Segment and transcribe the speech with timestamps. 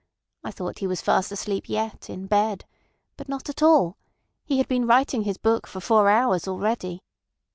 [0.43, 2.65] I thought he was fast asleep yet, in bed.
[3.17, 3.97] But not at all.
[4.43, 7.03] He had been writing his book for four hours already.